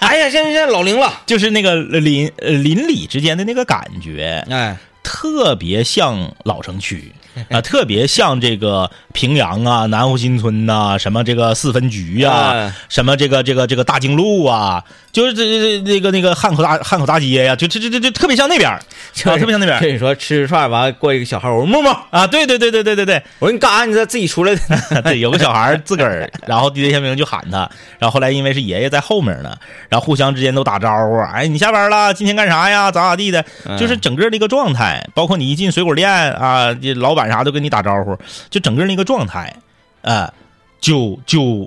[0.00, 7.12] 哎呀，现在现在老龄了，就是那个邻呃邻里之间的那个感觉，哎，特别像老城区
[7.50, 14.82] 啊、特别像这个平阳啊、南湖新村呐、什么这个四分局呀、哎什么这个这个这个大经路啊，
[15.16, 23.84] 就是这这这那个那个汉口大汉口大街呀、就这这这这特别像那边儿啊，特别像那边儿跟你说吃串完过一个小孩，我说默默，啊，对对对对对对对， 我说你干啥？
[23.86, 24.54] 你再自己出来。
[25.02, 27.60] 对，有个小孩儿自个儿，然后 DJ 天明就喊他，
[27.98, 29.56] 然后后来因为是爷爷在后面呢，
[29.88, 32.92] 然后互相之间都打招呼，哎，你下班了，今天干啥呀？
[32.92, 38.14] 咋咋地的，嗯就是整个的一个状态，包括你一进水果店啊，这老板啥都跟你打招呼，
[38.50, 39.50] 就整个那个状态，
[40.02, 40.30] 啊、
[40.78, 41.66] 就就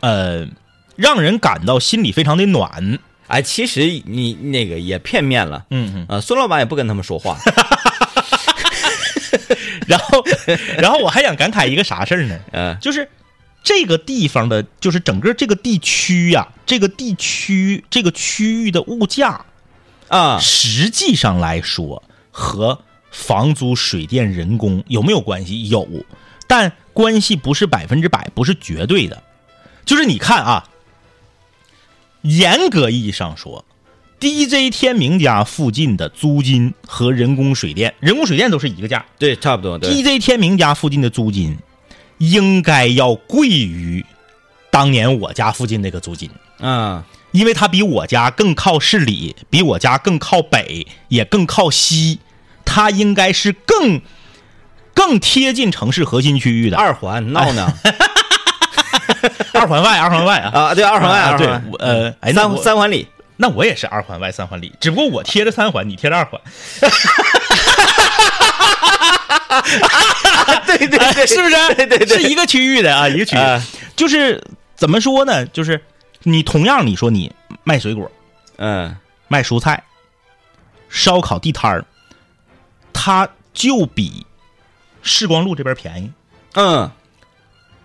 [0.00, 0.44] 呃
[1.00, 2.98] 让人感到心里非常的暖。
[3.26, 5.64] 哎，其实你那个也片面了。
[5.70, 6.06] 嗯嗯。
[6.08, 7.38] 呃，孙老板也不跟他们说话。
[9.86, 10.22] 然后，
[10.78, 12.38] 然后我还想感慨一个啥事儿呢？
[12.52, 13.08] 嗯就是
[13.62, 19.44] 这个地方的，就是整个这个地区呀、这个地区这个区域的物价，
[20.08, 22.78] 啊，实际上来说和
[23.10, 25.68] 房租、水电、人工有没有关系？
[25.68, 25.88] 有，
[26.46, 29.22] 但关系不是百分之百，不是绝对的。
[29.84, 30.68] 就是你看啊，
[32.22, 33.64] 严格意义上说
[34.20, 39.04] ，DJ 天明家附近的租金和人工、水电、人工、水电都是一个价。
[39.18, 39.78] 对，差不多。
[39.78, 41.56] DJ 天明家附近的租金
[42.18, 44.04] 应该要贵于
[44.70, 47.02] 当年我家附近那个租金，嗯
[47.32, 52.18] 因为它比我家更靠市里，比我家更靠北，也更靠西，
[52.64, 54.00] 它应该是更
[54.92, 56.76] 更贴近城市核心区域的。
[56.76, 57.72] 二环闹呢？
[59.54, 60.50] 二环外，二环外啊。
[60.52, 61.46] 啊，对，二环外，啊对
[61.78, 63.06] 呃，哎，三三环里。
[63.36, 66.38] 那我也是二环外三环里，只不过我贴着三环，你贴着二环，
[70.66, 71.74] 对对对，是不是？
[71.74, 73.38] 对对对，是一个区域的啊，一个区域。
[73.38, 73.62] 啊
[73.96, 74.42] 就是
[74.76, 75.44] 怎么说呢？
[75.46, 75.82] 就是
[76.22, 77.30] 你同样你说你
[77.64, 78.10] 卖水果、
[78.58, 78.94] 嗯
[79.28, 79.82] 卖蔬菜、
[80.88, 81.84] 烧烤地摊儿，
[82.92, 84.26] 它就比
[85.02, 86.10] 世光路这边便宜，
[86.54, 86.90] 嗯，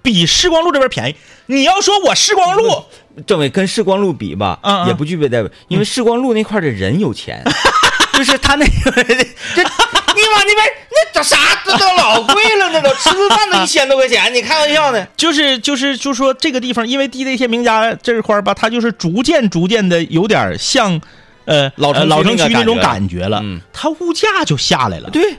[0.06, 1.16] 比世光路这边便宜。
[1.48, 2.84] 你要说我世光路，
[3.28, 7.44] 政委跟世光路比吧，嗯嗯也不具备代表，因为世光路那块儿的人有钱，
[8.14, 15.06] 就是他那个这你往那边那这啥这都老贵了，那都吃顿饭都一千多块钱，你开玩笑呢？
[15.18, 21.02] 就是就是就说这个地方，因为地的一些名家这块儿吧，它就是逐渐逐渐的有点像。
[21.48, 25.12] 呃，老城老城区那种感感觉了，嗯它物价就下来了。
[25.12, 25.36] 对，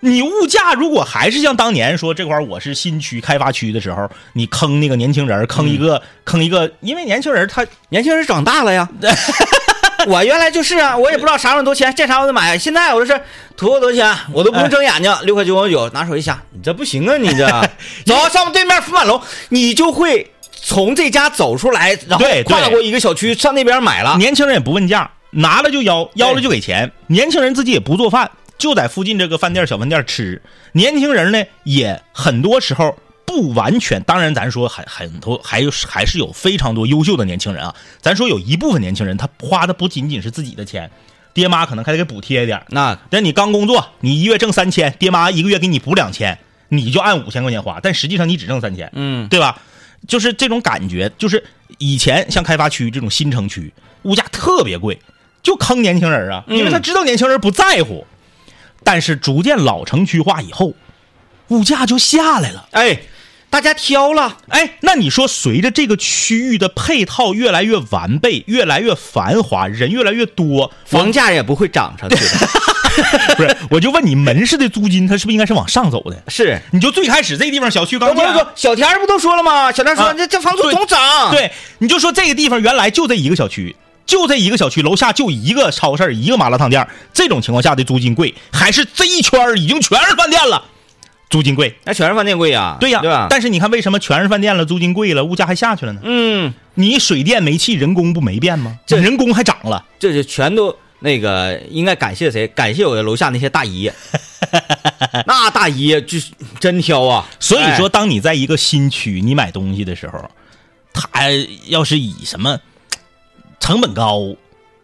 [0.00, 8.88] 你物价如果还是像当年说这块儿我是新区开发区的时候，你坑那个年轻人儿，坑一个、嗯坑一个，因为年轻人他年轻人长大了呀。
[10.06, 12.56] 我原来就是啊，我也不知道啥玩意儿多钱，见啥我就买。
[12.56, 13.20] 现在我就是
[13.54, 17.46] 土豆多少钱，我都不用睁眼睛，六块九毛九，拿手一下，你这不行啊，你这
[18.06, 19.20] 走上对面福满楼，
[19.50, 24.16] 你就会从这家走出来，然后跨过一个小区上那边买了。
[24.16, 26.90] 年轻人也不问价，拿了就要，要了就给钱。
[27.08, 28.30] 年轻人自己也不做饭，
[28.60, 30.40] 就在附近这个饭店小饭店吃。
[30.72, 37.74] 年轻人呢，也很多时候不完全，当然咱说很很多，还有还是有非常多优秀的年轻人啊。
[38.00, 40.90] 咱说有一部分年轻人，他花的不仅仅是自己的钱，
[41.32, 42.66] 爹妈可能还得给补贴一点儿。
[42.68, 46.38] 那但你刚工作，你一月挣三千，爹妈一个月给你补两千，
[46.68, 49.58] 你就按五千块钱花，但实际上你只挣三千，嗯，对吧？
[50.06, 51.42] 就是这种感觉，就是
[51.78, 54.98] 以前像开发区这种新城区，物价特别贵，
[55.42, 58.06] 就坑年轻人啊，因为他知道年轻人不在乎。
[58.84, 60.74] 但是逐渐老城区化以后，
[61.48, 62.68] 物价就下来了。
[62.72, 63.00] 哎，
[63.48, 72.46] 大家挑了，哎，那你说，随着这个区域的配套越来越完备、越来越繁华，人越来越多，房价也不会涨上去的。
[73.36, 73.56] 不是？
[73.70, 76.22] 我就问你，门市的租金它是不是应该是往上走的？
[76.28, 79.70] 是，你就最开始这个地方小区刚建，小田不都说了吗？
[79.72, 83.74] 小田说啊这这房租总涨，，对，你就说这个地方原来就这一个小区，
[84.10, 86.84] 就这一个小区楼下就一个超市，一个麻辣烫店，
[87.14, 90.64] 这种情况下的租金贵，还是这一圈儿已经全是饭店了，
[91.30, 91.72] 租金贵？
[91.84, 93.28] 那全是饭店贵呀，对呀，对吧？
[93.30, 96.00] 但是你看，为什么全是饭店了，租金贵了，物价还下去了呢？
[96.02, 98.76] 嗯，你水电煤气人工不没变吗？
[98.84, 99.86] 这人工还涨了。
[100.00, 102.48] 这就全都那个应该感谢谁？
[102.48, 103.88] 感谢我楼下那些大姨，
[105.24, 107.24] 那大姨就是真挑啊。
[107.38, 110.28] 所以说，哎，当你在一个新区你买东西的时候，
[110.92, 111.30] 他
[111.68, 112.58] 要是以什么
[113.60, 114.34] 成本高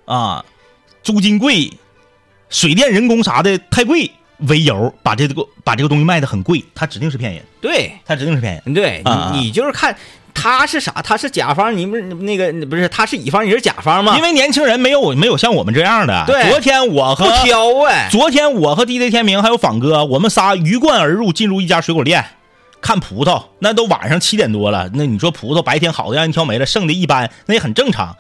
[0.05, 0.45] 啊、
[1.03, 1.73] 租金贵、
[2.49, 4.09] 水电人工啥的太贵
[4.47, 8.75] 为由，把这个把这个东西卖的很贵，他指定是骗人，对他指定是骗人。
[8.75, 9.97] 对，啊你你就是看
[10.35, 10.93] 他是啥？
[11.03, 14.15] 他是甲方，你不是那个不是他是乙方，你是甲方吗？
[14.17, 16.25] 因为年轻人没有没有像我们这样的。
[16.27, 22.23] 对昨天我和不和挑哎，昨天我和 DJ 天明还有仿哥，我们仨鱼贯而入，进入一家水果店，
[22.83, 24.91] 看葡萄，那都晚上七点多了。
[24.93, 28.15] 那你说葡萄白天好的让人挑没了，剩的一般，那也很正常。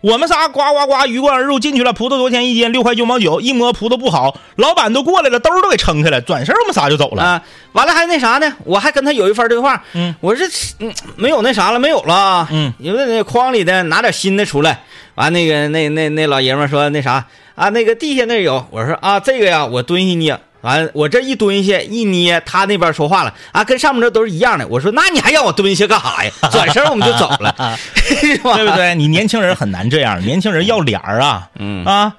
[0.00, 2.70] 我们仨呱呱呱鱼贯而入进去了，葡萄多少钱一斤？
[2.70, 3.40] 六块九毛九。
[3.40, 7.22] 一摸葡萄不好，老板都过来了，兜都给撑开了，转身我们仨就走了。
[7.24, 7.42] 啊，
[7.72, 8.52] 完了还那啥呢？
[8.64, 9.82] 我还跟他有一番对话。
[9.94, 10.44] 嗯，我这
[10.78, 12.46] 嗯没有那啥了，没有了。
[12.52, 14.80] 嗯，因为那筐里的拿点新的出来。
[15.16, 17.26] 完那个那那那老爷们说那啥
[17.56, 18.64] 啊，那个地下那有。
[18.70, 20.38] 我说啊，这个呀，我蹲下捏。
[20.62, 24.66] 完，我这一蹲下一捏，他那边说话了啊，跟上面这都是一样的。
[24.66, 26.30] 我说那你还让我蹲下干啥呀？
[26.50, 28.54] 转身我们就走了， 是吧？
[28.56, 28.94] 对不对？
[28.94, 32.12] 你年轻人很难这样，年轻人要脸儿啊，嗯啊，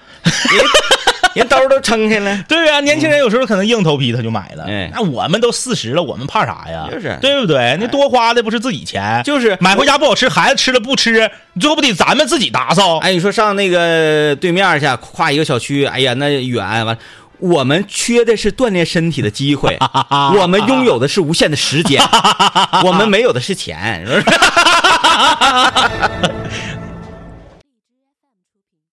[1.34, 2.44] 人兜都撑开了。
[2.48, 4.64] 对呀、年轻人有时候可能硬头皮他就买了。
[4.68, 6.88] 哎那我们都四十了，我们怕啥呀？
[6.92, 7.78] 就是对不对？
[7.80, 11.30] 那多花的不是自己钱，就是买回家不好吃，孩子吃了不吃，
[11.60, 12.98] 最后不得咱们自己打扫？
[13.00, 16.98] 哎，你说上那个对面去，跨一个小区，哎呀，那远完。
[17.40, 19.78] 我们缺的是锻炼身体的机会，
[20.40, 22.02] 我们拥有的是无限的时间，
[22.86, 24.06] 我们没有的是钱？